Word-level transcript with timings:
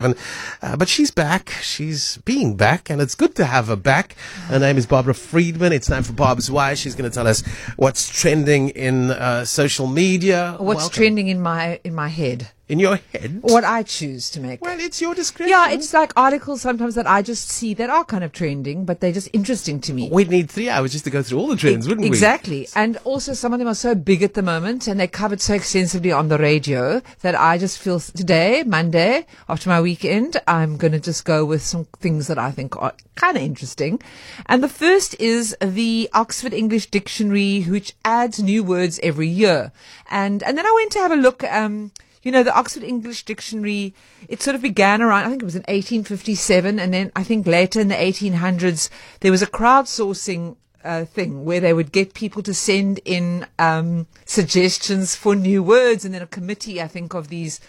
Uh, 0.00 0.76
but 0.76 0.88
she's 0.88 1.10
back. 1.10 1.50
She's 1.60 2.18
being 2.18 2.54
back, 2.56 2.88
and 2.88 3.00
it's 3.00 3.16
good 3.16 3.34
to 3.34 3.44
have 3.44 3.66
her 3.66 3.74
back. 3.74 4.14
Her 4.46 4.60
name 4.60 4.76
is 4.76 4.86
Barbara 4.86 5.12
Friedman. 5.12 5.72
It's 5.72 5.88
time 5.88 6.04
for 6.04 6.12
Barb's 6.12 6.48
Wire. 6.48 6.76
She's 6.76 6.94
going 6.94 7.10
to 7.10 7.12
tell 7.12 7.26
us 7.26 7.44
what's 7.74 8.08
trending 8.08 8.68
in 8.68 9.10
uh, 9.10 9.44
social 9.44 9.88
media. 9.88 10.54
What's 10.60 10.82
Welcome. 10.82 10.94
trending 10.94 11.26
in 11.26 11.40
my 11.40 11.80
in 11.82 11.96
my 11.96 12.06
head? 12.06 12.52
In 12.68 12.78
your 12.78 12.96
head? 13.12 13.38
What 13.42 13.64
I 13.64 13.82
choose 13.82 14.30
to 14.30 14.40
make. 14.40 14.60
Well, 14.60 14.78
it's 14.78 15.00
your 15.00 15.14
discretion. 15.14 15.50
yeah, 15.50 15.70
it's 15.70 15.92
like 15.92 16.12
articles 16.16 16.60
sometimes 16.60 16.94
that 16.94 17.06
I 17.06 17.22
just 17.22 17.48
see 17.48 17.74
that 17.74 17.90
are 17.90 18.04
kind 18.04 18.22
of 18.24 18.32
trending, 18.32 18.84
but 18.84 19.00
they're 19.00 19.12
just 19.12 19.28
interesting 19.32 19.80
to 19.82 19.92
me. 19.92 20.08
We'd 20.10 20.30
need 20.30 20.50
three 20.50 20.68
hours 20.68 20.92
just 20.92 21.04
to 21.04 21.10
go 21.10 21.22
through 21.22 21.38
all 21.38 21.48
the 21.48 21.56
trends, 21.56 21.88
wouldn't 21.88 22.02
we? 22.02 22.08
Exactly. 22.08 22.68
And 22.74 22.98
also 23.04 23.32
some 23.32 23.52
of 23.52 23.58
them 23.58 23.68
are 23.68 23.74
so 23.74 23.94
big 23.94 24.22
at 24.22 24.34
the 24.34 24.42
moment 24.42 24.86
and 24.86 25.00
they're 25.00 25.06
covered 25.08 25.40
so 25.40 25.54
extensively 25.54 26.12
on 26.12 26.28
the 26.28 26.38
radio 26.38 27.00
that 27.20 27.34
I 27.34 27.58
just 27.58 27.78
feel 27.78 28.00
today, 28.00 28.62
Monday, 28.64 29.26
after 29.48 29.68
my 29.68 29.80
weekend, 29.80 30.40
I'm 30.46 30.76
going 30.76 30.92
to 30.92 31.00
just 31.00 31.24
go 31.24 31.44
with 31.44 31.62
some 31.62 31.86
things 31.98 32.26
that 32.26 32.38
I 32.38 32.50
think 32.50 32.80
are 32.80 32.92
kind 33.14 33.36
of 33.36 33.42
interesting. 33.42 34.00
And 34.46 34.62
the 34.62 34.68
first 34.68 35.18
is 35.20 35.56
the 35.60 36.08
Oxford 36.12 36.52
English 36.52 36.90
Dictionary, 36.90 37.62
which 37.62 37.94
adds 38.04 38.42
new 38.42 38.62
words 38.62 39.00
every 39.02 39.28
year. 39.28 39.72
And, 40.10 40.42
and 40.42 40.56
then 40.56 40.66
I 40.66 40.72
went 40.74 40.92
to 40.92 40.98
have 41.00 41.12
a 41.12 41.16
look, 41.16 41.42
um, 41.44 41.92
you 42.22 42.32
know, 42.32 42.42
the 42.42 42.56
Oxford 42.56 42.82
English 42.82 43.24
Dictionary, 43.24 43.94
it 44.28 44.42
sort 44.42 44.54
of 44.54 44.62
began 44.62 45.02
around, 45.02 45.24
I 45.24 45.28
think 45.28 45.42
it 45.42 45.46
was 45.46 45.54
in 45.56 45.62
1857, 45.62 46.78
and 46.78 46.92
then 46.92 47.12
I 47.14 47.22
think 47.24 47.46
later 47.46 47.80
in 47.80 47.88
the 47.88 47.94
1800s, 47.94 48.88
there 49.20 49.30
was 49.30 49.42
a 49.42 49.46
crowdsourcing 49.46 50.56
uh, 50.84 51.04
thing 51.04 51.44
where 51.44 51.60
they 51.60 51.72
would 51.72 51.92
get 51.92 52.14
people 52.14 52.42
to 52.42 52.54
send 52.54 53.00
in 53.04 53.46
um, 53.58 54.06
suggestions 54.24 55.14
for 55.14 55.34
new 55.34 55.62
words, 55.62 56.04
and 56.04 56.14
then 56.14 56.22
a 56.22 56.26
committee, 56.26 56.80
I 56.80 56.88
think, 56.88 57.14
of 57.14 57.28
these 57.28 57.60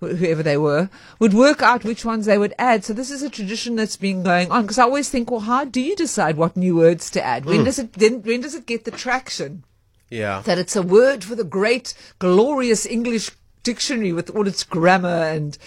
wh- 0.00 0.16
whoever 0.16 0.42
they 0.42 0.56
were, 0.56 0.90
would 1.18 1.34
work 1.34 1.62
out 1.62 1.84
which 1.84 2.04
ones 2.04 2.26
they 2.26 2.38
would 2.38 2.54
add. 2.58 2.84
So 2.84 2.92
this 2.92 3.10
is 3.10 3.22
a 3.22 3.30
tradition 3.30 3.76
that's 3.76 3.96
been 3.96 4.22
going 4.22 4.50
on. 4.50 4.62
Because 4.62 4.78
I 4.78 4.84
always 4.84 5.08
think, 5.08 5.30
well, 5.30 5.40
how 5.40 5.64
do 5.64 5.80
you 5.80 5.96
decide 5.96 6.36
what 6.36 6.56
new 6.56 6.76
words 6.76 7.10
to 7.10 7.24
add? 7.24 7.44
When 7.44 7.64
does 7.64 7.78
it 7.78 7.92
then? 7.94 8.22
When 8.22 8.40
does 8.40 8.54
it 8.54 8.66
get 8.66 8.84
the 8.84 8.90
traction? 8.90 9.64
Yeah. 10.10 10.40
that 10.46 10.56
it's 10.56 10.74
a 10.74 10.80
word 10.80 11.22
for 11.22 11.34
the 11.34 11.44
great, 11.44 11.92
glorious 12.18 12.86
English 12.86 13.30
dictionary 13.68 14.12
with 14.12 14.28
all 14.34 14.46
its 14.52 14.64
grammar 14.64 15.20
and, 15.36 15.58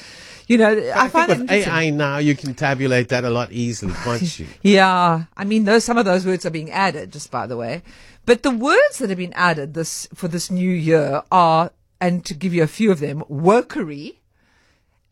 you 0.48 0.58
know, 0.58 0.72
I, 0.72 1.06
I 1.06 1.10
find 1.10 1.30
with. 1.30 1.52
AI 1.52 1.92
now, 1.92 2.18
you 2.18 2.36
can 2.36 2.54
tabulate 2.56 3.10
that 3.10 3.24
a 3.24 3.30
lot 3.30 3.52
easily, 3.52 3.94
can't 4.06 4.40
you? 4.40 4.48
Yeah, 4.64 5.26
I 5.38 5.44
mean, 5.46 5.66
those 5.66 5.84
some 5.84 5.98
of 5.98 6.06
those 6.06 6.26
words 6.26 6.46
are 6.46 6.50
being 6.60 6.72
added, 6.72 7.14
just 7.14 7.30
by 7.32 7.46
the 7.48 7.58
way. 7.58 7.84
But 8.26 8.42
the 8.44 8.52
words 8.52 8.98
that 9.00 9.10
have 9.10 9.18
been 9.18 9.34
added 9.34 9.74
this 9.74 10.08
for 10.14 10.28
this 10.28 10.50
new 10.52 10.70
year 10.70 11.22
are, 11.32 11.72
and 12.00 12.26
to 12.26 12.34
give 12.34 12.54
you 12.54 12.64
a 12.64 12.68
few 12.80 12.92
of 12.92 13.00
them, 13.00 13.24
wokery. 13.30 14.18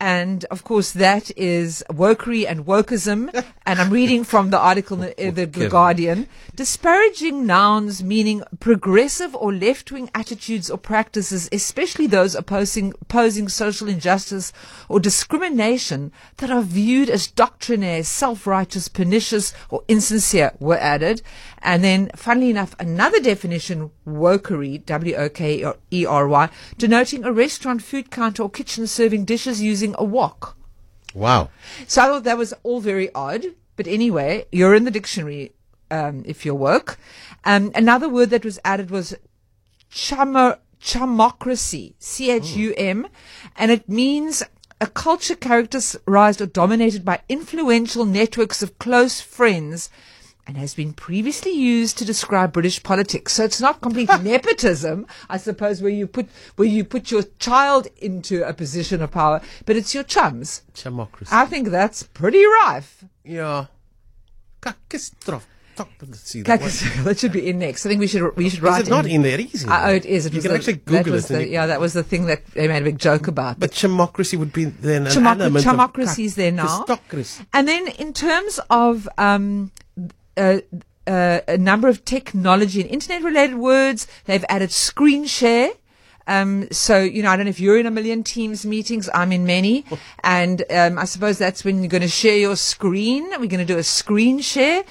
And 0.00 0.46
of 0.46 0.64
course, 0.64 0.92
that 0.92 1.30
is 1.36 1.84
wokery 1.90 2.48
and 2.48 2.64
wokeism. 2.64 3.44
and 3.66 3.78
I'm 3.78 3.90
reading 3.90 4.24
from 4.24 4.48
the 4.48 4.58
article 4.58 5.02
in 5.02 5.34
the, 5.34 5.44
the, 5.44 5.60
the 5.60 5.68
Guardian. 5.68 6.26
Disparaging 6.56 7.44
nouns 7.44 8.02
meaning 8.02 8.42
progressive 8.60 9.34
or 9.34 9.52
left 9.52 9.92
wing 9.92 10.10
attitudes 10.14 10.70
or 10.70 10.78
practices, 10.78 11.50
especially 11.52 12.06
those 12.06 12.34
opposing, 12.34 12.94
opposing 13.02 13.48
social 13.48 13.88
injustice 13.88 14.54
or 14.88 15.00
discrimination 15.00 16.12
that 16.38 16.50
are 16.50 16.62
viewed 16.62 17.10
as 17.10 17.26
doctrinaire, 17.26 18.02
self 18.02 18.46
righteous, 18.46 18.88
pernicious, 18.88 19.52
or 19.68 19.84
insincere, 19.86 20.52
were 20.58 20.78
added. 20.78 21.20
And 21.62 21.84
then, 21.84 22.10
funnily 22.16 22.50
enough, 22.50 22.74
another 22.78 23.20
definition, 23.20 23.90
wokery, 24.06 24.84
W 24.86 25.14
O 25.14 25.28
K 25.28 25.72
E 25.90 26.06
R 26.06 26.26
Y, 26.26 26.48
denoting 26.78 27.24
a 27.24 27.32
restaurant, 27.32 27.82
food 27.82 28.10
counter, 28.10 28.42
or 28.44 28.50
kitchen 28.50 28.86
serving 28.86 29.26
dishes 29.26 29.60
using 29.60 29.94
a 29.98 30.04
wok. 30.04 30.56
Wow. 31.14 31.50
So 31.86 32.02
I 32.02 32.06
thought 32.06 32.24
that 32.24 32.38
was 32.38 32.54
all 32.62 32.80
very 32.80 33.12
odd. 33.14 33.44
But 33.76 33.86
anyway, 33.86 34.46
you're 34.52 34.74
in 34.74 34.84
the 34.84 34.90
dictionary 34.90 35.52
um, 35.90 36.22
if 36.26 36.44
you 36.46 36.54
work. 36.54 36.98
Um, 37.44 37.72
another 37.74 38.08
word 38.08 38.30
that 38.30 38.44
was 38.44 38.58
added 38.64 38.90
was 38.90 39.14
chamo- 39.92 40.58
chumocracy, 40.80 41.94
C 41.98 42.30
H 42.30 42.56
U 42.56 42.74
M, 42.76 43.06
and 43.56 43.70
it 43.70 43.88
means 43.88 44.42
a 44.80 44.86
culture 44.86 45.34
characterized 45.34 46.40
or 46.40 46.46
dominated 46.46 47.04
by 47.04 47.20
influential 47.28 48.06
networks 48.06 48.62
of 48.62 48.78
close 48.78 49.20
friends. 49.20 49.90
And 50.50 50.58
has 50.58 50.74
been 50.74 50.92
previously 50.94 51.52
used 51.52 51.96
to 51.98 52.04
describe 52.04 52.52
British 52.52 52.82
politics. 52.82 53.34
So 53.34 53.44
it's 53.44 53.60
not 53.60 53.80
complete 53.80 54.08
nepotism, 54.20 55.06
I 55.28 55.36
suppose, 55.36 55.80
where 55.80 55.92
you 55.92 56.08
put 56.08 56.26
where 56.56 56.66
you 56.66 56.82
put 56.82 57.12
your 57.12 57.22
child 57.38 57.86
into 57.98 58.42
a 58.42 58.52
position 58.52 59.00
of 59.00 59.12
power, 59.12 59.40
but 59.64 59.76
it's 59.76 59.94
your 59.94 60.02
chums. 60.02 60.62
Democracy. 60.74 61.30
I 61.32 61.46
think 61.46 61.68
that's 61.68 62.02
pretty 62.02 62.44
rife. 62.44 63.04
yeah. 63.22 63.66
Kakistrof. 64.60 65.42
Let's 66.02 66.20
see 66.22 66.42
that 66.42 66.60
that 67.04 67.20
should 67.20 67.32
be 67.32 67.48
in 67.48 67.60
next. 67.60 67.86
I 67.86 67.90
think 67.90 68.00
we 68.00 68.08
should 68.08 68.36
we 68.36 68.48
should 68.48 68.58
Is 68.58 68.62
write 68.62 68.86
it 68.88 68.90
not 68.90 69.06
in. 69.06 69.22
there 69.22 69.40
easy? 69.40 69.68
Uh, 69.68 69.90
oh, 69.90 69.94
it 69.94 70.04
is. 70.04 70.26
It 70.26 70.32
you 70.34 70.42
can 70.42 70.50
the- 70.50 70.56
actually 70.56 70.74
Google 70.78 71.14
it. 71.14 71.24
the- 71.26 71.46
yeah, 71.46 71.66
that 71.66 71.80
was 71.80 71.92
the 71.92 72.02
thing 72.02 72.26
that 72.26 72.44
they 72.54 72.66
made 72.66 72.82
a 72.82 72.84
big 72.84 72.98
joke 72.98 73.28
about. 73.28 73.60
But 73.60 73.72
democracy 73.72 74.36
would 74.36 74.52
be 74.52 74.64
then 74.64 75.06
an 75.06 75.26
element 75.26 75.64
democracy 75.64 76.24
of 76.24 76.26
is 76.26 76.34
there 76.34 76.50
now. 76.50 76.84
And 77.52 77.68
then 77.68 77.86
in 77.86 78.12
terms 78.12 78.58
of 78.68 79.08
um, 79.16 79.70
uh, 80.36 80.60
uh, 81.06 81.40
a 81.48 81.58
number 81.58 81.88
of 81.88 82.04
technology 82.04 82.80
and 82.80 82.90
internet 82.90 83.22
related 83.22 83.56
words, 83.56 84.06
they've 84.26 84.44
added 84.48 84.70
screen 84.70 85.24
share. 85.26 85.70
Um, 86.26 86.68
so, 86.70 87.00
you 87.00 87.22
know, 87.22 87.30
I 87.30 87.36
don't 87.36 87.46
know 87.46 87.50
if 87.50 87.58
you're 87.58 87.78
in 87.78 87.86
a 87.86 87.90
million 87.90 88.22
Teams 88.22 88.64
meetings. 88.64 89.08
I'm 89.12 89.32
in 89.32 89.44
many. 89.44 89.84
And 90.22 90.62
um, 90.70 90.98
I 90.98 91.06
suppose 91.06 91.38
that's 91.38 91.64
when 91.64 91.78
you're 91.78 91.88
going 91.88 92.02
to 92.02 92.08
share 92.08 92.36
your 92.36 92.56
screen. 92.56 93.30
We're 93.30 93.46
going 93.46 93.58
to 93.58 93.64
do 93.64 93.78
a 93.78 93.82
screen 93.82 94.40
share. 94.40 94.84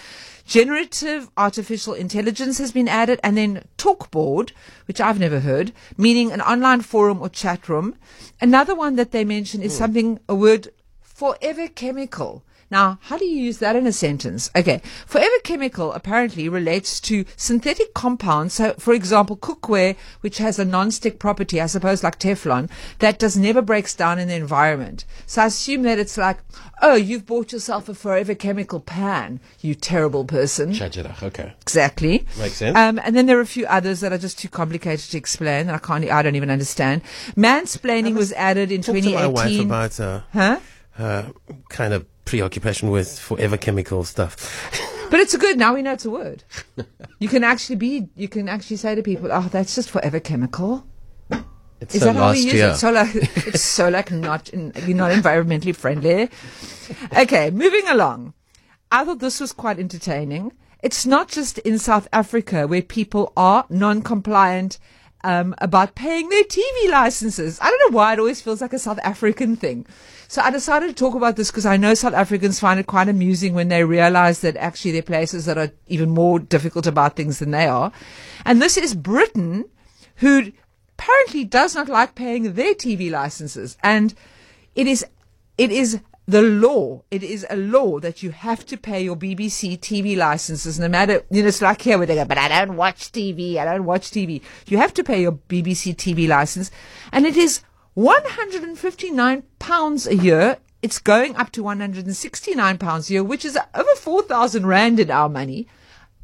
Generative 0.45 1.29
artificial 1.37 1.93
intelligence 1.93 2.57
has 2.57 2.71
been 2.71 2.87
added, 2.87 3.19
and 3.23 3.37
then 3.37 3.63
Talkboard, 3.77 4.51
which 4.87 4.99
I've 4.99 5.19
never 5.19 5.41
heard, 5.41 5.71
meaning 5.95 6.31
an 6.31 6.41
online 6.41 6.81
forum 6.81 7.21
or 7.21 7.29
chat 7.29 7.69
room. 7.69 7.95
Another 8.41 8.73
one 8.73 8.95
that 8.95 9.11
they 9.11 9.23
mention 9.23 9.61
is 9.61 9.77
something, 9.77 10.19
a 10.27 10.33
word, 10.33 10.69
forever 11.01 11.67
chemical. 11.67 12.43
Now, 12.71 12.99
how 13.01 13.17
do 13.17 13.25
you 13.25 13.37
use 13.37 13.57
that 13.59 13.75
in 13.75 13.87
a 13.87 13.91
sentence? 13.91 14.49
Okay. 14.55 14.81
Forever 15.07 15.35
chemical 15.43 15.91
apparently 15.93 16.47
relates 16.47 16.99
to 17.01 17.25
synthetic 17.35 17.93
compounds. 17.93 18.53
So, 18.53 18.73
for 18.77 18.93
example, 18.93 19.37
cookware, 19.37 19.95
which 20.21 20.37
has 20.37 20.59
a 20.59 20.65
non-stick 20.65 21.19
property, 21.19 21.59
I 21.59 21.65
suppose 21.65 22.03
like 22.03 22.19
Teflon, 22.19 22.69
that 22.99 23.17
does 23.19 23.35
never 23.37 23.61
breaks 23.61 23.95
down 23.95 24.19
in 24.19 24.27
the 24.27 24.35
environment. 24.35 25.05
So 25.25 25.41
I 25.41 25.45
assume 25.47 25.81
that 25.83 25.99
it's 25.99 26.17
like, 26.17 26.39
oh, 26.81 26.95
you've 26.95 27.25
bought 27.25 27.51
yourself 27.51 27.89
a 27.89 27.93
forever 27.93 28.35
chemical 28.35 28.79
pan, 28.79 29.39
you 29.61 29.73
terrible 29.73 30.25
person. 30.25 30.73
Okay. 31.23 31.53
Exactly. 31.61 32.25
Makes 32.37 32.55
sense. 32.55 32.77
Um, 32.77 32.99
and 33.03 33.15
then 33.15 33.25
there 33.25 33.37
are 33.37 33.41
a 33.41 33.47
few 33.47 33.65
others 33.65 34.01
that 34.01 34.13
are 34.13 34.17
just 34.17 34.37
too 34.37 34.49
complicated 34.49 35.09
to 35.11 35.17
explain 35.17 35.67
that 35.67 35.75
I 35.75 35.79
can't, 35.79 36.09
I 36.09 36.21
don't 36.21 36.35
even 36.35 36.51
understand. 36.51 37.01
Mansplaining 37.35 38.15
was 38.15 38.31
added 38.33 38.71
in 38.71 38.81
Talk 38.81 38.95
to 38.95 39.13
my 39.13 39.27
wife 39.27 39.49
2018. 39.49 39.65
about 39.65 39.99
uh, 39.99 40.21
huh? 40.33 40.59
her 40.91 41.31
kind 41.69 41.93
of 41.93 42.05
preoccupation 42.29 42.91
with 42.91 43.19
forever 43.19 43.57
chemical 43.57 44.03
stuff. 44.03 44.35
But 45.09 45.19
it's 45.21 45.33
a 45.33 45.39
good. 45.39 45.57
Now 45.57 45.73
we 45.73 45.81
know 45.81 45.93
it's 45.93 46.05
a 46.05 46.11
word. 46.11 46.43
You 47.17 47.27
can 47.27 47.43
actually 47.43 47.77
be. 47.77 48.09
You 48.15 48.27
can 48.27 48.47
actually 48.47 48.77
say 48.77 48.93
to 48.93 49.01
people, 49.01 49.29
"Oh, 49.31 49.49
that's 49.51 49.73
just 49.73 49.89
forever 49.89 50.19
chemical." 50.19 50.85
It's 51.81 51.95
Is 51.95 52.01
so 52.01 52.13
that 52.13 52.15
how 52.15 52.31
we 52.31 52.41
use 52.41 52.53
year. 52.53 52.67
it? 52.67 52.75
So 52.75 52.91
like, 52.91 53.15
it's 53.15 53.63
so 53.63 53.89
like 53.89 54.11
not 54.11 54.49
in, 54.49 54.71
you're 54.85 54.95
not 54.95 55.11
environmentally 55.11 55.75
friendly. 55.75 56.29
Okay, 57.17 57.49
moving 57.49 57.87
along. 57.87 58.33
I 58.91 59.03
thought 59.03 59.17
this 59.17 59.39
was 59.39 59.51
quite 59.51 59.79
entertaining. 59.79 60.51
It's 60.83 61.07
not 61.07 61.27
just 61.29 61.57
in 61.59 61.79
South 61.79 62.07
Africa 62.13 62.67
where 62.67 62.83
people 62.83 63.33
are 63.35 63.65
non-compliant 63.69 64.77
um, 65.23 65.55
about 65.59 65.95
paying 65.95 66.29
their 66.29 66.43
TV 66.43 66.89
licenses. 66.89 67.59
I 67.61 67.69
don't 67.69 67.91
know 67.91 67.97
why 67.97 68.13
it 68.13 68.19
always 68.19 68.41
feels 68.41 68.61
like 68.61 68.73
a 68.73 68.79
South 68.79 68.99
African 69.03 69.55
thing. 69.55 69.85
So 70.27 70.41
I 70.41 70.51
decided 70.51 70.87
to 70.87 70.93
talk 70.93 71.15
about 71.15 71.35
this 71.35 71.49
because 71.49 71.65
I 71.65 71.77
know 71.77 71.93
South 71.93 72.13
Africans 72.13 72.59
find 72.59 72.79
it 72.79 72.85
quite 72.85 73.09
amusing 73.09 73.53
when 73.53 73.67
they 73.67 73.83
realize 73.83 74.41
that 74.41 74.55
actually 74.57 74.91
there 74.91 74.99
are 74.99 75.03
places 75.03 75.45
that 75.45 75.57
are 75.57 75.71
even 75.87 76.11
more 76.11 76.39
difficult 76.39 76.85
about 76.85 77.15
things 77.15 77.39
than 77.39 77.51
they 77.51 77.65
are. 77.65 77.91
And 78.45 78.61
this 78.61 78.77
is 78.77 78.93
Britain, 78.93 79.65
who 80.17 80.51
apparently 80.97 81.45
does 81.45 81.75
not 81.75 81.89
like 81.89 82.15
paying 82.15 82.53
their 82.53 82.75
TV 82.75 83.09
licenses. 83.09 83.77
And 83.81 84.13
it 84.75 84.85
is, 84.85 85.05
it 85.57 85.71
is 85.71 85.99
the 86.29 86.43
law. 86.43 87.01
It 87.09 87.23
is 87.23 87.45
a 87.49 87.55
law 87.55 87.99
that 87.99 88.21
you 88.21 88.29
have 88.29 88.63
to 88.67 88.77
pay 88.77 89.03
your 89.03 89.15
BBC 89.15 89.79
TV 89.79 90.15
licenses 90.15 90.79
no 90.79 90.87
matter, 90.87 91.23
you 91.31 91.41
know, 91.41 91.47
it's 91.47 91.61
like 91.61 91.81
here 91.81 91.97
where 91.97 92.05
they 92.05 92.15
go, 92.15 92.25
but 92.25 92.37
I 92.37 92.47
don't 92.47 92.75
watch 92.75 93.11
TV. 93.11 93.57
I 93.57 93.65
don't 93.65 93.85
watch 93.85 94.11
TV. 94.11 94.41
You 94.67 94.77
have 94.77 94.93
to 94.93 95.03
pay 95.03 95.21
your 95.21 95.31
BBC 95.31 95.95
TV 95.95 96.27
license 96.27 96.69
and 97.11 97.25
it 97.25 97.35
is 97.35 97.61
159 97.95 99.43
pounds 99.57 100.05
a 100.05 100.15
year. 100.15 100.57
It's 100.83 100.99
going 100.99 101.35
up 101.35 101.51
to 101.53 101.63
169 101.63 102.77
pounds 102.77 103.09
a 103.09 103.13
year, 103.13 103.23
which 103.23 103.43
is 103.43 103.57
over 103.73 103.95
4,000 103.97 104.67
rand 104.67 104.99
in 104.99 105.09
our 105.09 105.29
money. 105.29 105.67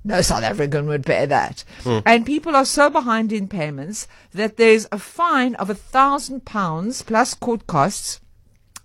No 0.04 0.22
South 0.22 0.44
African 0.44 0.86
would 0.86 1.04
pay 1.04 1.25
that. 1.25 1.63
Hmm. 1.84 2.00
And 2.06 2.28
people 2.28 2.56
are 2.56 2.63
so 2.63 2.92
behind 2.92 3.34
in 3.34 3.48
payments 3.48 4.08
that 4.34 4.58
there's 4.58 4.88
a 4.92 5.00
fine 5.00 5.56
of 5.56 5.72
a 5.72 5.74
thousand 5.74 6.46
pounds 6.46 7.01
plus 7.01 7.34
court 7.34 7.66
costs 7.66 8.22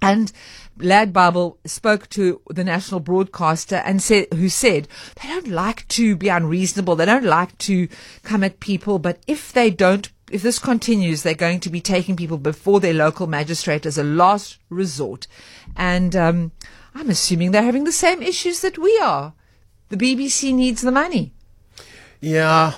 And 0.03 0.33
Lad 0.79 1.13
Bible 1.13 1.59
spoke 1.65 2.09
to 2.11 2.41
the 2.49 2.65
national 2.65 3.01
broadcaster 3.01 3.77
and 3.77 4.03
said, 4.03 4.27
who 4.33 4.49
said, 4.49 4.89
they 5.21 5.29
don't 5.29 5.49
like 5.49 5.87
to 5.89 6.17
be 6.17 6.29
unreasonable. 6.29 6.97
They 6.97 7.07
don't 7.07 7.25
like 7.25 7.57
to 7.59 7.89
come 8.23 8.43
at 8.43 8.61
people, 8.61 8.99
but 8.99 9.19
if 9.27 9.53
they 9.53 9.71
don't, 9.71 10.11
if 10.31 10.43
this 10.43 10.59
continues, 10.59 11.23
they're 11.23 11.35
going 11.35 11.61
to 11.61 11.71
be 11.71 11.81
taking 11.81 12.17
people 12.17 12.39
before 12.39 12.81
their 12.81 12.95
local 12.95 13.27
magistrate 13.27 13.85
as 13.85 13.99
a 13.99 14.05
last 14.05 14.59
resort. 14.71 15.27
And, 15.77 16.17
um, 16.17 16.53
I'm 16.95 17.11
assuming 17.11 17.51
they're 17.51 17.63
having 17.63 17.85
the 17.85 17.93
same 17.93 18.23
issues 18.23 18.61
that 18.61 18.79
we 18.79 18.99
are. 18.99 19.35
The 19.89 19.97
BBC 19.97 20.55
needs 20.55 20.83
the 20.83 20.93
money. 20.93 21.33
Yeah. 22.21 22.75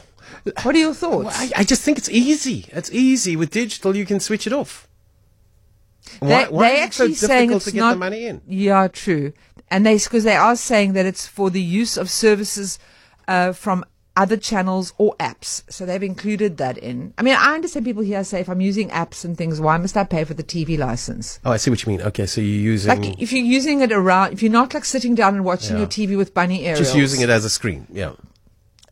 What 0.63 0.75
are 0.75 0.79
your 0.79 0.95
thoughts? 0.95 1.25
Well, 1.25 1.35
I, 1.57 1.61
I 1.61 1.65
just 1.65 1.83
think 1.83 1.99
it's 1.99 2.09
easy. 2.09 2.67
It's 2.69 2.91
easy 2.91 3.37
with 3.37 3.51
digital. 3.51 3.97
You 3.97 4.07
can 4.07 4.21
switch 4.21 4.47
it 4.47 4.53
off. 4.53 4.89
Why, 6.21 6.45
they, 6.45 6.51
why 6.51 6.71
they 6.71 6.83
actually 6.83 7.15
so 7.15 7.27
saying 7.27 7.53
it's 7.53 7.65
to 7.67 7.73
get 7.73 7.81
not, 7.81 7.93
the 7.95 7.99
money 7.99 8.27
in? 8.27 8.43
Yeah, 8.47 8.89
true. 8.89 9.33
And 9.71 9.87
they 9.87 9.97
because 9.97 10.25
they 10.25 10.37
are 10.37 10.57
saying 10.57 10.93
that 10.95 11.07
it's 11.07 11.27
for 11.27 11.51
the 11.51 11.63
use 11.63 11.97
of 11.97 12.11
services 12.11 12.79
uh, 13.29 13.53
from 13.53 13.85
other 14.17 14.37
channels 14.37 14.93
or 14.99 15.17
apps. 15.19 15.63
So 15.73 15.87
they've 15.87 16.03
included 16.03 16.59
that 16.59 16.77
in. 16.77 17.15
I 17.17 17.23
mean, 17.23 17.35
I 17.39 17.55
understand 17.55 17.87
people 17.87 18.03
here 18.03 18.23
say 18.25 18.41
if 18.41 18.49
I'm 18.49 18.61
using 18.61 18.91
apps 18.91 19.25
and 19.25 19.39
things, 19.39 19.61
why 19.61 19.79
must 19.79 19.97
I 19.97 20.05
pay 20.05 20.25
for 20.25 20.35
the 20.35 20.43
TV 20.43 20.77
license? 20.79 21.41
Oh, 21.45 21.53
I 21.53 21.57
see 21.57 21.71
what 21.71 21.83
you 21.85 21.91
mean. 21.91 22.03
Okay, 22.03 22.27
so 22.27 22.41
you're 22.41 22.61
using 22.61 23.01
Like 23.01 23.21
if 23.21 23.33
you're 23.33 23.45
using 23.45 23.81
it 23.81 23.91
around, 23.93 24.35
if 24.35 24.43
you're 24.43 24.53
not 24.53 24.75
like 24.75 24.85
sitting 24.85 25.15
down 25.15 25.35
and 25.35 25.45
watching 25.45 25.77
Yeah. 25.77 25.81
your 25.81 25.89
TV 25.89 26.17
with 26.17 26.35
bunny 26.35 26.65
aerials, 26.67 26.87
just 26.87 26.97
using 26.97 27.23
it 27.23 27.31
as 27.31 27.45
a 27.45 27.51
screen. 27.51 27.87
Yeah. 27.91 28.13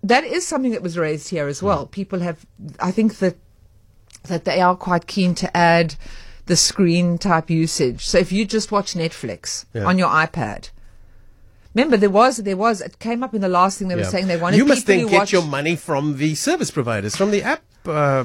that 0.03 0.25
is 0.25 0.47
something 0.47 0.71
that 0.73 0.83
was 0.83 0.97
raised 0.97 1.29
here 1.29 1.47
as 1.47 1.63
well. 1.63 1.87
People 1.87 2.21
have, 2.21 2.47
I 2.81 2.91
think 2.91 3.19
that 3.19 3.37
that 4.25 4.45
they 4.45 4.61
are 4.61 4.77
quite 4.77 5.07
keen 5.07 5.35
to 5.35 5.55
add 5.57 5.95
the 6.51 6.57
screen 6.57 7.17
type 7.17 7.49
usage. 7.49 8.05
So 8.05 8.19
if 8.19 8.33
you 8.33 8.45
just 8.45 8.73
watch 8.73 8.95
Netflix 8.95 9.65
Yeah. 9.73 9.85
on 9.85 9.99
your 9.99 10.09
iPad, 10.09 10.71
remember 11.75 11.97
there 11.97 12.11
was 12.11 12.39
there 12.39 12.57
was 12.57 12.81
it 12.81 12.99
came 12.99 13.23
up 13.23 13.33
in 13.35 13.41
the 13.41 13.49
last 13.49 13.79
thing 13.79 13.87
they 13.89 13.95
were 13.95 14.05
saying 14.15 14.27
they 14.27 14.37
wanted 14.37 14.57
you 14.57 14.65
must 14.67 14.87
then 14.87 15.07
get 15.07 15.19
watch, 15.21 15.33
your 15.33 15.47
money 15.59 15.77
from 15.77 16.17
the 16.19 16.35
service 16.35 16.71
providers, 16.73 17.15
from 17.15 17.31
the 17.31 17.43
app 17.45 17.63
uh, 17.87 18.25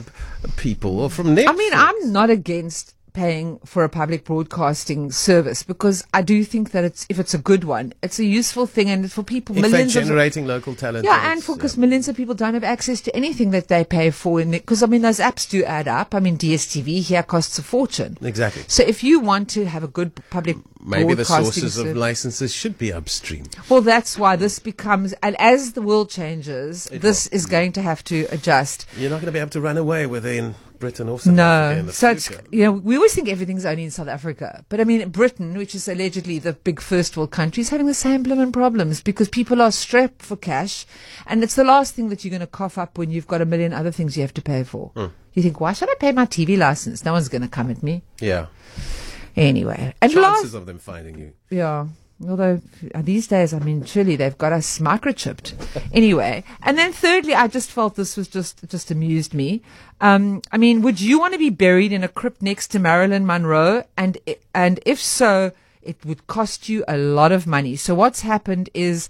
people, 0.57 0.99
or 0.99 1.09
from 1.11 1.27
Netflix. 1.35 1.49
I 1.49 1.53
mean, 1.53 1.73
I'm 1.73 2.11
not 2.11 2.29
against 2.31 2.94
paying 3.15 3.59
for 3.65 3.83
a 3.83 3.89
public 3.89 4.25
broadcasting 4.25 5.11
service 5.11 5.63
because 5.63 6.05
I 6.13 6.21
do 6.21 6.43
think 6.43 6.71
that 6.71 6.83
it's 6.83 7.05
if 7.09 7.17
it's 7.17 7.33
a 7.33 7.37
good 7.37 7.63
one, 7.63 7.93
it's 8.03 8.19
a 8.19 8.25
useful 8.25 8.67
thing 8.67 8.89
and 8.89 9.11
for 9.11 9.23
people 9.23 9.55
they're 9.55 9.69
millions 9.69 9.95
of 9.95 10.03
generating 10.03 10.45
local 10.45 10.75
talent. 10.75 11.05
Yeah, 11.05 11.31
and 11.31 11.43
for 11.43 11.55
because 11.55 11.77
millions 11.77 12.07
of 12.07 12.15
people 12.15 12.35
don't 12.35 12.53
have 12.53 12.63
access 12.63 13.01
to 13.01 13.15
anything 13.15 13.51
that 13.51 13.69
they 13.69 13.83
pay 13.83 14.11
for. 14.11 14.43
Because 14.43 14.83
I 14.83 14.87
mean, 14.87 15.01
those 15.01 15.19
apps 15.19 15.49
do 15.49 15.63
add 15.63 15.87
up. 15.87 16.13
I 16.13 16.19
mean, 16.19 16.37
DSTV 16.37 17.01
here 17.01 17.23
costs 17.23 17.57
a 17.57 17.63
fortune. 17.63 18.17
Exactly. 18.21 18.63
So 18.67 18.83
if 18.83 19.03
you 19.03 19.19
want 19.19 19.49
to 19.51 19.65
have 19.65 19.83
a 19.83 19.87
good 19.87 20.11
public 20.29 20.57
Maybe 20.85 21.15
the 21.15 21.25
sources 21.25 21.77
of 21.77 21.95
licenses 21.97 22.53
should 22.53 22.77
be 22.77 22.93
upstream. 22.93 23.45
well, 23.69 23.81
that's 23.81 24.19
why 24.19 24.35
this 24.35 24.59
becomes, 24.59 25.13
and 25.23 25.35
as 25.39 25.73
the 25.73 25.81
world 25.81 26.11
changes, 26.11 26.85
It 26.87 27.01
this 27.01 27.27
will. 27.29 27.35
is 27.37 27.47
mm. 27.47 27.51
going 27.51 27.71
to 27.73 27.81
have 27.81 28.03
to 28.05 28.27
adjust. 28.29 28.85
You're 28.95 29.09
not 29.09 29.17
going 29.17 29.25
to 29.25 29.31
be 29.31 29.39
able 29.39 29.49
to 29.51 29.61
run 29.61 29.77
away 29.77 30.05
within 30.05 30.53
Britain 30.79 31.09
or 31.09 31.19
South 31.19 31.37
Africa 31.37 31.71
in 31.71 31.77
No, 31.77 31.83
the 31.87 31.93
so 31.93 32.09
it's 32.11 32.29
you 32.51 32.63
know 32.63 32.71
we 32.71 32.95
always 32.95 33.13
think 33.13 33.29
everything's 33.29 33.65
only 33.65 33.83
in 33.85 33.91
South 33.91 34.07
Africa, 34.07 34.63
but 34.69 34.79
I 34.79 34.83
mean 34.83 35.09
Britain, 35.09 35.57
which 35.57 35.75
is 35.75 35.87
allegedly 35.87 36.39
the 36.39 36.53
big 36.53 36.79
first 36.81 37.15
world 37.17 37.31
country, 37.31 37.61
is 37.61 37.69
having 37.69 37.85
the 37.87 37.93
same 37.93 38.23
blooming 38.23 38.51
problems 38.51 39.01
because 39.01 39.29
people 39.29 39.61
are 39.61 39.71
strapped 39.71 40.21
for 40.21 40.35
cash, 40.37 40.85
and 41.27 41.43
it's 41.43 41.55
the 41.55 41.63
last 41.63 41.95
thing 41.95 42.09
that 42.09 42.23
you're 42.23 42.29
going 42.31 42.39
to 42.41 42.47
cough 42.47 42.77
up 42.77 42.97
when 42.97 43.09
you've 43.11 43.27
got 43.27 43.41
a 43.41 43.45
million 43.45 43.73
other 43.73 43.91
things 43.91 44.15
you 44.17 44.21
have 44.21 44.33
to 44.33 44.41
pay 44.41 44.63
for. 44.63 44.91
Hmm. 44.95 45.07
You 45.33 45.43
think, 45.43 45.59
why 45.59 45.73
should 45.73 45.89
I 45.89 45.95
pay 45.99 46.11
my 46.13 46.25
TV 46.25 46.57
license? 46.57 47.03
No 47.03 47.11
one's 47.13 47.27
going 47.29 47.41
to 47.41 47.47
come 47.49 47.69
at 47.69 47.83
me 47.83 48.03
Yeah. 48.21 48.45
anyway. 49.35 49.93
And 50.01 50.11
Chances 50.11 50.53
last, 50.53 50.53
of 50.55 50.65
them 50.65 50.79
finding 50.79 51.17
you. 51.19 51.33
yeah. 51.49 51.87
Although 52.23 52.61
uh, 52.93 53.01
these 53.01 53.27
days, 53.27 53.53
I 53.53 53.59
mean, 53.59 53.83
surely 53.83 54.15
they've 54.15 54.37
got 54.37 54.53
us 54.53 54.79
microchipped. 54.79 55.53
anyway, 55.93 56.45
and 56.63 56.77
then 56.77 56.93
thirdly, 56.93 57.35
I 57.35 57.47
just 57.47 57.71
felt 57.71 57.95
this 57.95 58.15
was 58.15 58.29
just 58.29 58.67
just 58.69 58.89
amused 58.89 59.33
me. 59.33 59.61
Um, 59.99 60.41
I 60.51 60.57
mean, 60.57 60.81
would 60.81 61.01
you 61.01 61.19
want 61.19 61.33
to 61.33 61.39
be 61.39 61.49
buried 61.49 61.91
in 61.91 62.05
a 62.05 62.07
crypt 62.07 62.41
next 62.41 62.67
to 62.69 62.79
Marilyn 62.79 63.25
Monroe? 63.25 63.83
And 63.97 64.17
and 64.53 64.79
if 64.85 65.01
so, 65.01 65.51
it 65.81 66.03
would 66.05 66.25
cost 66.27 66.69
you 66.69 66.85
a 66.87 66.97
lot 66.97 67.33
of 67.33 67.45
money. 67.45 67.75
So 67.75 67.93
what's 67.93 68.21
happened 68.21 68.69
is, 68.73 69.09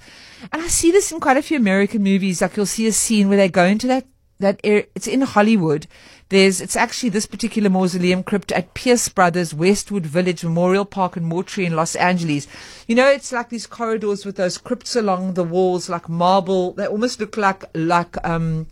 and 0.52 0.62
I 0.62 0.68
see 0.68 0.92
this 0.92 1.12
in 1.12 1.20
quite 1.20 1.38
a 1.38 1.44
few 1.44 1.58
American 1.58 2.02
movies. 2.02 2.42
Like 2.42 2.58
you'll 2.58 2.66
see 2.66 2.88
a 2.88 2.92
scene 2.92 3.30
where 3.30 3.38
they 3.38 3.50
go 3.50 3.66
into 3.66 3.88
that 3.88 4.06
that. 4.40 4.60
It's 4.64 5.08
in 5.08 5.22
Hollywood. 5.22 5.88
There's, 6.30 6.60
it's 6.60 6.76
actually 6.76 7.10
this 7.10 7.28
particular 7.28 7.70
mausoleum 7.70 8.24
crypt 8.24 8.52
at 8.52 8.74
Pierce 8.74 9.10
Brothers 9.10 9.54
Westwood 9.54 10.08
Village 10.08 10.44
Memorial 10.44 10.84
Park 10.84 11.16
and 11.18 11.28
Mortuary 11.28 11.68
in 11.68 11.76
Los 11.76 11.96
Angeles. 11.96 12.48
You 12.88 12.96
know, 12.96 13.08
it's 13.08 13.32
like 13.32 13.50
these 13.50 13.68
corridors 13.68 14.26
with 14.26 14.36
those 14.36 14.58
crypts 14.58 14.96
along 14.96 15.36
the 15.36 15.44
walls, 15.44 15.88
like 15.88 16.10
marble. 16.10 16.74
They 16.74 16.88
almost 16.88 17.20
look 17.20 17.38
like, 17.38 17.64
like, 17.76 18.18
um, 18.28 18.66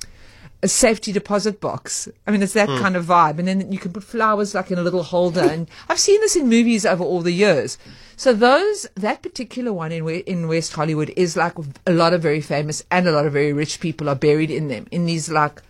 a 0.64 0.68
safety 0.70 1.12
deposit 1.12 1.60
box. 1.60 2.08
I 2.26 2.32
mean, 2.32 2.42
it's 2.42 2.54
that 2.54 2.70
kind 2.70 2.96
of 2.96 3.06
vibe. 3.06 3.38
And 3.38 3.48
then 3.50 3.70
you 3.70 3.78
can 3.78 3.92
put 3.92 4.06
flowers 4.06 4.56
like 4.56 4.72
in 4.72 4.80
a 4.80 4.82
little 4.82 5.04
holder. 5.04 5.42
And 5.42 5.70
I've 5.90 6.00
seen 6.00 6.22
this 6.22 6.38
in 6.38 6.48
movies 6.48 6.86
over 6.86 7.04
all 7.04 7.22
the 7.22 7.34
years. 7.34 7.78
So 8.16 8.32
those, 8.32 8.88
that 8.96 9.22
particular 9.22 9.74
one 9.74 9.92
in, 9.92 10.08
in 10.08 10.48
West 10.48 10.72
Hollywood 10.72 11.12
is 11.18 11.36
like 11.36 11.54
a 11.86 11.92
lot 11.92 12.14
of 12.14 12.22
very 12.22 12.40
famous 12.40 12.82
and 12.90 13.06
a 13.08 13.12
lot 13.12 13.26
of 13.26 13.34
very 13.34 13.52
rich 13.52 13.82
people 13.82 14.08
are 14.08 14.16
buried 14.16 14.50
in 14.50 14.70
them, 14.70 14.88
in 14.90 15.06
these 15.06 15.30
like, 15.30 15.62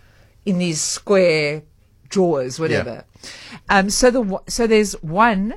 in 0.46 0.58
these 0.58 0.80
square 0.80 1.62
drawers, 2.08 2.60
whatever. 2.60 3.04
Um, 3.68 3.90
so 3.90 4.12
the, 4.12 4.40
so 4.46 4.68
there's 4.68 4.92
one, 5.02 5.54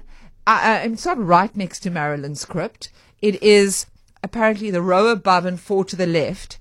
uh, 0.48 0.62
uh, 0.64 0.82
it's 0.84 1.06
not 1.06 1.24
right 1.24 1.56
next 1.56 1.82
to 1.82 1.92
Marilyn's 1.92 2.44
crypt. 2.44 2.90
It 3.22 3.42
is 3.44 3.86
apparently 4.24 4.72
the 4.72 4.82
row 4.82 5.10
above 5.10 5.46
and 5.46 5.60
four 5.60 5.86
to 5.86 5.96
the 5.96 6.08
left 6.08 6.58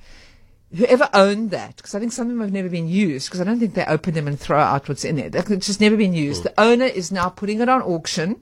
whoever 0.75 1.09
owned 1.13 1.51
that, 1.51 1.77
because 1.77 1.95
I 1.95 2.01
think 2.01 2.13
some 2.13 2.27
of 2.27 2.31
them 2.31 2.41
have 2.41 2.53
never 2.53 2.69
been 2.69 2.89
used, 2.89 3.29
because 3.29 3.41
I 3.41 3.45
don't 3.45 3.59
think 3.59 3.75
they 3.75 3.85
open 3.85 4.15
them 4.15 4.27
and 4.27 4.39
throw 4.39 4.59
out 4.59 4.89
what's 4.89 5.05
in 5.05 5.17
there. 5.17 5.31
It's 5.33 5.67
just 5.67 5.81
never 5.81 5.97
been 5.97 6.13
used. 6.13 6.43
The 6.43 6.61
owner 6.61 6.87
is 6.87 7.13
now 7.13 7.29
putting 7.29 7.61
it 7.61 7.69
on 7.69 7.83
auction. 7.83 8.41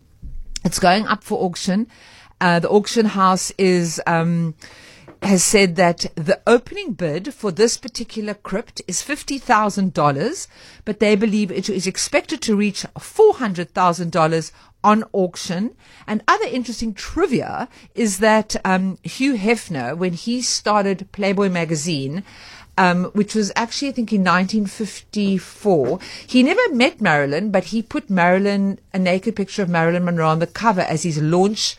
It's 0.65 0.79
going 0.79 1.07
up 1.07 1.23
for 1.23 1.45
auction. 1.45 1.87
Uh, 2.41 2.59
the 2.61 2.71
auction 2.71 3.07
house 3.07 3.53
is 3.59 4.01
um, 4.07 4.55
has 5.23 5.45
said 5.45 5.77
that 5.77 6.07
the 6.15 6.41
opening 6.47 6.93
bid 6.93 7.33
for 7.33 7.51
this 7.51 7.77
particular 7.77 8.35
crypt 8.35 8.83
is 8.89 9.03
fifty 9.03 9.39
thousand 9.39 9.95
dollars, 9.95 10.49
but 10.85 11.01
they 11.01 11.17
believe 11.17 11.51
it 11.51 11.69
is 11.69 11.87
expected 11.87 12.41
to 12.43 12.57
reach 12.57 12.85
four 12.99 13.35
hundred 13.35 13.71
thousand 13.73 14.11
dollars 14.13 14.53
on 14.85 15.03
auction. 15.13 15.75
And 16.07 16.23
other 16.29 16.47
interesting 16.47 16.95
trivia 16.95 17.69
is 17.95 18.19
that 18.19 18.55
um, 18.65 18.99
Hugh 19.03 19.35
Hefner, 19.37 19.97
when 19.97 20.13
he 20.13 20.43
started 20.43 21.11
Playboy 21.11 21.49
magazine, 21.49 22.23
um, 22.77 23.05
which 23.07 23.35
was 23.35 23.53
actually, 23.57 23.89
I 23.89 23.93
think, 23.93 24.13
in 24.13 24.23
1954. 24.23 25.99
He 26.27 26.43
never 26.43 26.75
met 26.75 27.01
Marilyn, 27.01 27.51
but 27.51 27.65
he 27.65 27.83
put 27.83 28.11
Marilyn, 28.11 28.79
a 28.93 28.99
naked 28.99 29.37
picture 29.37 29.63
of 29.63 29.69
Marilyn 29.69 30.05
Monroe 30.05 30.29
on 30.29 30.41
the 30.41 30.47
cover 30.47 30.81
as 30.81 31.05
his 31.05 31.21
launch 31.21 31.77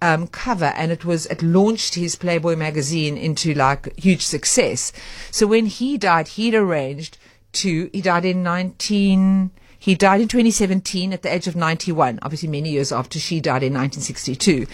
um, 0.00 0.26
cover, 0.28 0.72
and 0.76 0.92
it 0.92 1.04
was 1.04 1.26
it 1.26 1.42
launched 1.42 1.94
his 1.94 2.16
Playboy 2.16 2.54
magazine 2.54 3.16
into 3.16 3.54
like 3.54 3.98
huge 3.98 4.24
success. 4.24 4.92
So 5.30 5.46
when 5.46 5.66
he 5.66 5.98
died, 5.98 6.28
he'd 6.28 6.54
arranged 6.54 7.18
to. 7.52 7.90
He 7.92 8.02
died 8.02 8.24
in 8.24 8.42
19. 8.42 9.50
He 9.78 9.94
died 9.94 10.20
in 10.20 10.28
2017 10.28 11.12
at 11.12 11.22
the 11.22 11.32
age 11.32 11.46
of 11.46 11.56
91. 11.56 12.18
Obviously, 12.22 12.48
many 12.48 12.70
years 12.70 12.92
after 12.92 13.18
she 13.18 13.40
died 13.40 13.62
in 13.62 13.74
1962. 13.74 14.66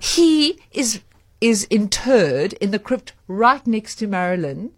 He 0.00 0.60
is 0.72 1.00
is 1.40 1.68
interred 1.70 2.54
in 2.54 2.72
the 2.72 2.80
crypt 2.80 3.12
right 3.28 3.64
next 3.64 3.94
to 3.94 4.08
Marilyn 4.08 4.72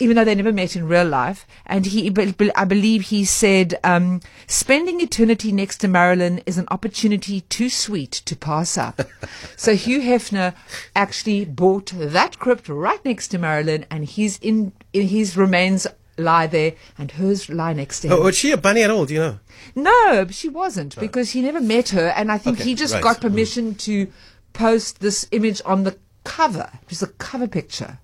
even 0.00 0.16
though 0.16 0.24
they 0.24 0.34
never 0.34 0.52
met 0.52 0.74
in 0.74 0.88
real 0.88 1.04
life. 1.04 1.46
And 1.66 1.86
he, 1.86 2.12
I 2.56 2.64
believe 2.64 3.02
he 3.02 3.24
said, 3.24 3.78
um, 3.84 4.20
spending 4.46 5.00
eternity 5.00 5.52
next 5.52 5.78
to 5.78 5.88
Marilyn 5.88 6.38
is 6.46 6.58
an 6.58 6.66
opportunity 6.70 7.42
too 7.42 7.68
sweet 7.68 8.10
to 8.10 8.34
pass 8.34 8.78
up. 8.78 9.02
so 9.56 9.76
Hugh 9.76 10.00
Hefner 10.00 10.54
actually 10.96 11.44
bought 11.44 11.92
that 11.94 12.38
crypt 12.38 12.68
right 12.68 13.04
next 13.04 13.28
to 13.28 13.38
Marilyn 13.38 13.84
and 13.90 14.08
his 14.08 14.38
in 14.38 14.72
his 14.92 15.36
remains 15.36 15.86
lie 16.20 16.46
there 16.46 16.74
and 16.98 17.10
hers 17.12 17.48
lie 17.48 17.72
next 17.72 18.00
to 18.00 18.08
him. 18.08 18.12
Oh, 18.14 18.22
was 18.22 18.36
she 18.36 18.50
a 18.52 18.56
bunny 18.56 18.82
at 18.82 18.90
all? 18.90 19.06
Do 19.06 19.14
you 19.14 19.20
know? 19.20 19.38
No, 19.74 20.26
she 20.30 20.48
wasn't 20.48 20.98
because 20.98 21.30
he 21.32 21.42
never 21.42 21.60
met 21.60 21.90
her, 21.90 22.08
and 22.08 22.30
I 22.30 22.38
think 22.38 22.58
Okay, 22.58 22.68
he 22.70 22.74
just 22.74 22.94
right. 22.94 23.02
got 23.02 23.20
permission 23.20 23.74
to 23.76 24.06
post 24.52 25.00
this 25.00 25.26
image 25.32 25.60
on 25.64 25.84
the 25.84 25.96
cover. 26.24 26.70
It 26.82 26.88
was 26.90 27.02
a 27.02 27.08
cover 27.08 27.46
picture. 27.48 27.98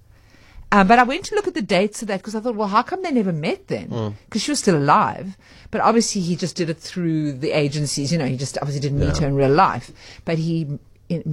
Um, 0.73 0.89
but 0.89 0.99
I 0.99 1.05
went 1.05 1.25
to 1.27 1.35
look 1.37 1.47
at 1.47 1.55
the 1.55 1.63
dates 1.63 2.03
of 2.03 2.09
that 2.09 2.19
because 2.19 2.35
I 2.35 2.41
thought, 2.41 2.57
well, 2.57 2.69
how 2.69 2.83
come 2.83 3.03
they 3.03 3.13
never 3.13 3.33
met 3.33 3.69
then? 3.69 4.17
Because 4.27 4.43
she 4.43 4.51
was 4.51 4.59
still 4.59 4.77
alive. 4.77 5.37
But 5.71 5.81
obviously, 5.81 6.21
he 6.23 6.35
just 6.35 6.57
did 6.57 6.69
it 6.69 6.79
through 6.79 7.33
the 7.35 7.53
agencies. 7.53 8.11
You 8.11 8.19
know, 8.19 8.27
he 8.27 8.37
just 8.37 8.59
obviously 8.59 8.81
didn't 8.81 8.99
meet 8.99 9.17
her 9.19 9.29
in 9.29 9.37
real 9.37 9.51
life. 9.51 9.93
But 10.25 10.39
he 10.39 10.79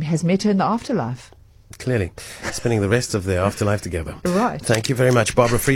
has 0.03 0.23
met 0.23 0.43
her 0.43 0.51
in 0.51 0.57
the 0.57 0.63
afterlife. 0.65 1.31
Clearly, 1.79 2.11
spending 2.51 2.81
the 2.81 2.89
rest 2.89 3.15
of 3.15 3.23
their 3.23 3.41
afterlife 3.41 3.81
together. 3.81 4.15
Right. 4.23 4.61
Thank 4.61 4.89
you 4.89 4.95
very 4.95 5.11
much, 5.11 5.35
Barbara 5.35 5.57
Fried. 5.57 5.71